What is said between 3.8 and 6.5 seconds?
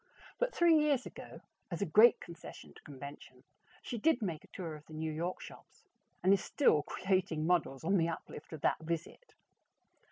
she did make a tour of the New York shops, and is